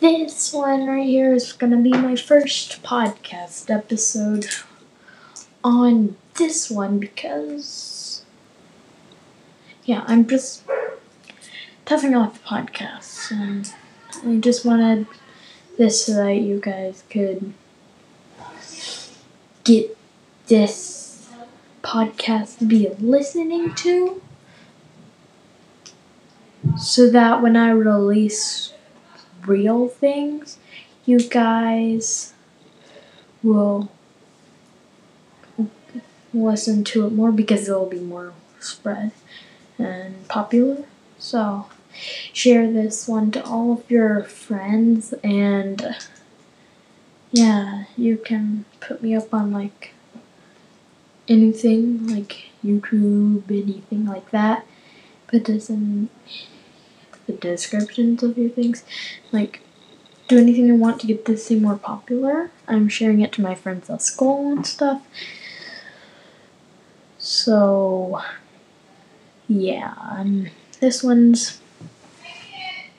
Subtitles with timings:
[0.00, 4.46] this one right here is gonna be my first podcast episode
[5.62, 8.22] on this one because
[9.84, 10.62] yeah, I'm just
[11.84, 13.70] testing out the podcast and
[14.24, 15.06] I just wanted
[15.76, 17.52] this so that you guys could
[19.64, 19.96] get
[20.46, 21.28] this
[21.82, 24.22] podcast to be listening to
[26.78, 28.72] so that when I release
[29.46, 30.58] real things,
[31.04, 32.32] you guys
[33.42, 33.90] will
[36.34, 39.12] listen to it more because it'll be more spread
[39.78, 40.84] and popular.
[41.18, 41.66] So,
[42.32, 45.96] share this one to all of your friends and
[47.30, 49.92] yeah, you can put me up on like
[51.28, 54.66] anything like YouTube, anything like that.
[55.30, 56.08] This in
[57.28, 58.82] the descriptions of your things.
[59.30, 59.60] Like,
[60.26, 62.50] do anything you want to get this thing more popular.
[62.66, 65.02] I'm sharing it to my friends at school and stuff.
[67.18, 68.20] So,
[69.48, 70.48] yeah, um,
[70.80, 71.60] this one's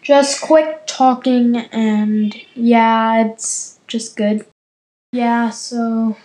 [0.02, 4.46] just quick talking, and yeah, it's just good.
[5.12, 6.18] Yeah, so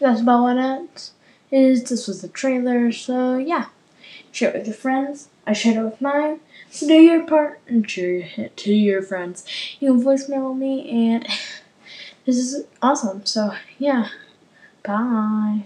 [0.00, 1.10] that's about what it
[1.50, 1.84] is.
[1.84, 3.66] This was the trailer, so yeah.
[4.36, 5.30] Share it with your friends.
[5.46, 6.40] I shared it with mine.
[6.68, 9.46] So do your part and share it to your friends.
[9.80, 11.26] You can voicemail me, and
[12.26, 13.24] this is awesome.
[13.24, 14.10] So yeah,
[14.84, 15.62] bye.